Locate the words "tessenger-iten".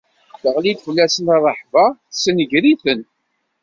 2.11-3.01